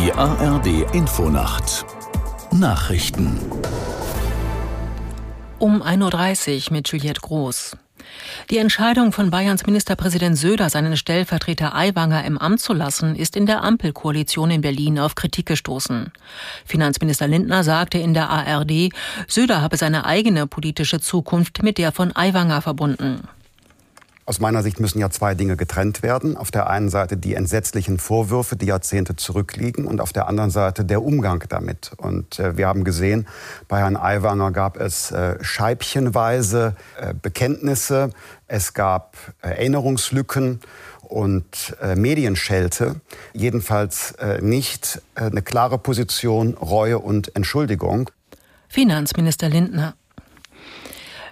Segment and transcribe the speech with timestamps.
[0.00, 1.84] Die ARD Infonacht
[2.52, 3.40] Nachrichten
[5.58, 7.76] um 1.30 Uhr mit Juliette Groß.
[8.48, 13.46] Die Entscheidung von Bayerns Ministerpräsident Söder, seinen Stellvertreter Aiwanger im Amt zu lassen, ist in
[13.46, 16.12] der Ampelkoalition in Berlin auf Kritik gestoßen.
[16.64, 18.90] Finanzminister Lindner sagte in der ARD,
[19.26, 23.26] Söder habe seine eigene politische Zukunft mit der von Aiwanger verbunden.
[24.28, 26.36] Aus meiner Sicht müssen ja zwei Dinge getrennt werden.
[26.36, 30.84] Auf der einen Seite die entsetzlichen Vorwürfe, die Jahrzehnte zurückliegen, und auf der anderen Seite
[30.84, 31.92] der Umgang damit.
[31.96, 33.26] Und äh, wir haben gesehen,
[33.68, 38.10] bei Herrn Aiwanger gab es äh, scheibchenweise äh, Bekenntnisse,
[38.48, 40.60] es gab äh, Erinnerungslücken
[41.00, 42.96] und äh, Medienschelte.
[43.32, 48.10] Jedenfalls äh, nicht eine klare Position, Reue und Entschuldigung.
[48.68, 49.94] Finanzminister Lindner.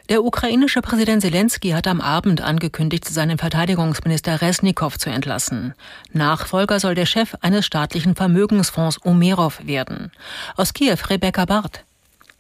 [0.09, 5.74] Der ukrainische Präsident Zelensky hat am Abend angekündigt, seinen Verteidigungsminister Resnikow zu entlassen.
[6.12, 10.12] Nachfolger soll der Chef eines staatlichen Vermögensfonds Umerov werden.
[10.56, 11.86] Aus Kiew Rebecca Barth.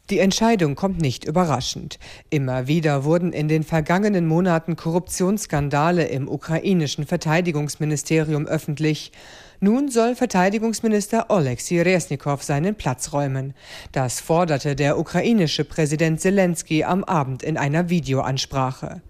[0.08, 1.98] Die Entscheidung kommt nicht überraschend.
[2.30, 9.10] Immer wieder wurden in den vergangenen Monaten Korruptionsskandale im ukrainischen Verteidigungsministerium öffentlich.
[9.58, 13.52] Nun soll Verteidigungsminister Oleksiy Resnikow seinen Platz räumen.
[13.90, 19.02] Das forderte der ukrainische Präsident Zelensky am Abend in einer Videoansprache.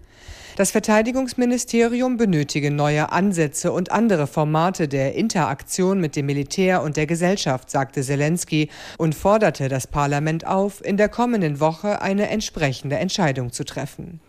[0.57, 7.05] Das Verteidigungsministerium benötige neue Ansätze und andere Formate der Interaktion mit dem Militär und der
[7.05, 13.51] Gesellschaft, sagte Zelensky und forderte das Parlament auf, in der kommenden Woche eine entsprechende Entscheidung
[13.51, 14.19] zu treffen.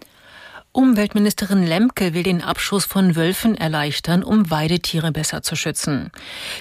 [0.78, 6.12] Umweltministerin Lemke will den Abschuss von Wölfen erleichtern, um Weidetiere besser zu schützen.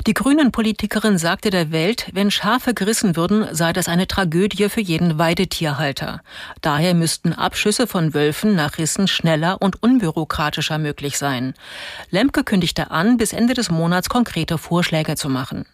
[0.08, 5.20] Die Grünen-Politikerin sagte der Welt, wenn Schafe gerissen würden, sei das eine Tragödie für jeden
[5.20, 6.24] Weidetierhalter.
[6.62, 11.54] Daher müssten Abschüsse von Wölfen nach Rissen schneller und unbürokratischer möglich sein.
[12.10, 15.68] Lemke kündigte an, bis Ende des Monats konkrete Vorschläge zu machen.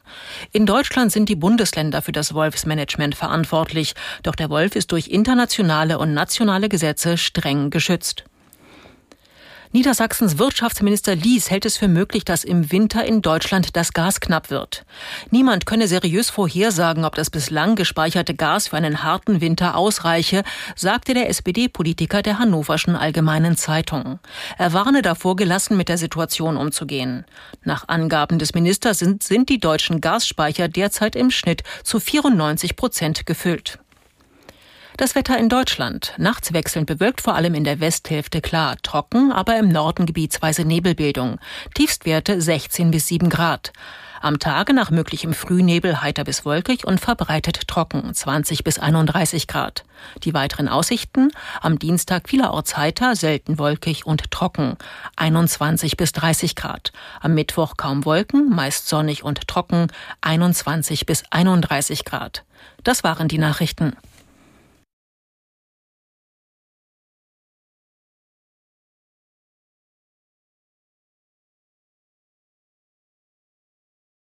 [0.52, 5.98] In Deutschland sind die Bundesländer für das Wolfsmanagement verantwortlich, doch der Wolf ist durch internationale
[5.98, 8.26] und nationale Gesetze streng geschützt.
[9.74, 14.52] Niedersachsens Wirtschaftsminister Lies hält es für möglich, dass im Winter in Deutschland das Gas knapp
[14.52, 14.86] wird.
[15.32, 20.44] Niemand könne seriös vorhersagen, ob das bislang gespeicherte Gas für einen harten Winter ausreiche,
[20.76, 24.20] sagte der SPD-Politiker der Hannoverschen Allgemeinen Zeitung.
[24.60, 27.26] Er warne davor, gelassen mit der Situation umzugehen.
[27.64, 33.26] Nach Angaben des Ministers sind, sind die deutschen Gasspeicher derzeit im Schnitt zu 94 Prozent
[33.26, 33.80] gefüllt.
[34.96, 36.14] Das Wetter in Deutschland.
[36.18, 38.78] Nachts wechselnd bewölkt, vor allem in der Westhälfte klar.
[38.84, 41.40] Trocken, aber im Norden gebietsweise Nebelbildung.
[41.74, 43.74] Tiefstwerte 16 bis 7 Grad.
[44.22, 49.84] Am Tage nach möglichem Frühnebel heiter bis wolkig und verbreitet trocken, 20 bis 31 Grad.
[50.24, 51.32] Die weiteren Aussichten?
[51.60, 54.78] Am Dienstag vielerorts heiter, selten wolkig und trocken,
[55.16, 56.94] 21 bis 30 Grad.
[57.20, 59.88] Am Mittwoch kaum Wolken, meist sonnig und trocken,
[60.22, 62.46] 21 bis 31 Grad.
[62.84, 63.98] Das waren die Nachrichten.